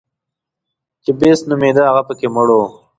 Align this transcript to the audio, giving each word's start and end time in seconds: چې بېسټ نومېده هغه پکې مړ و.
چې 1.03 1.11
بېسټ 1.19 1.43
نومېده 1.49 1.81
هغه 1.89 2.01
پکې 2.07 2.27
مړ 2.35 2.47
و. 2.57 2.59